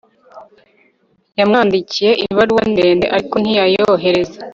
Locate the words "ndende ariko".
2.71-3.35